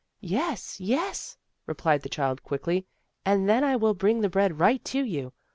"Yes, 0.21 0.79
yes," 0.79 1.37
replied 1.67 2.01
the 2.01 2.09
child 2.09 2.41
quickly, 2.41 2.87
"and 3.23 3.47
then 3.47 3.63
I 3.63 3.75
will 3.75 3.93
bring 3.93 4.21
the 4.21 4.29
bread 4.33 4.57
right 4.59 4.83
to 4.85 5.03
you. 5.05 5.31